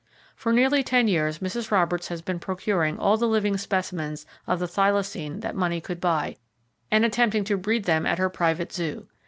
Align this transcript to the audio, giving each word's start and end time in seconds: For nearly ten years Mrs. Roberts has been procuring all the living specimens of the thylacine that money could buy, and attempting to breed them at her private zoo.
For 0.35 0.51
nearly 0.51 0.81
ten 0.81 1.07
years 1.07 1.37
Mrs. 1.37 1.69
Roberts 1.69 2.07
has 2.07 2.23
been 2.23 2.39
procuring 2.39 2.97
all 2.97 3.17
the 3.17 3.27
living 3.27 3.55
specimens 3.55 4.25
of 4.47 4.57
the 4.59 4.65
thylacine 4.65 5.41
that 5.41 5.55
money 5.55 5.79
could 5.79 6.01
buy, 6.01 6.37
and 6.89 7.05
attempting 7.05 7.43
to 7.43 7.55
breed 7.55 7.83
them 7.83 8.07
at 8.07 8.17
her 8.17 8.27
private 8.31 8.73
zoo. 8.73 9.07